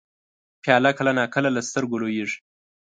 پیاله 0.63 0.91
کله 0.97 1.11
نا 1.17 1.25
کله 1.35 1.49
له 1.55 1.61
سترګو 1.69 1.99
لوېږي. 2.01 2.37